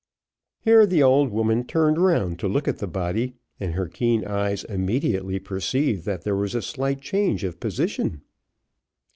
[0.61, 4.63] Here the old woman turned round to look at the body, and her keen eyes
[4.63, 8.23] immediately perceived that there was a slight change of position.